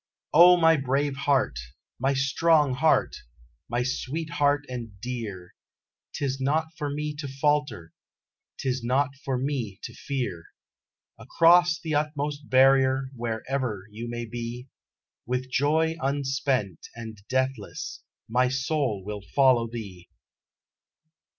[0.33, 1.59] O my brave heart!
[1.99, 3.17] My strong heart!
[3.69, 5.53] My sweet heart and dear,
[6.13, 7.93] 'Tis not for me to falter,
[8.57, 10.45] 'Tis not for me to fear
[11.19, 14.69] Across the utmost barrier wherever you may be,
[15.27, 20.09] With joy unspent, and deathless, my soul will follow thee.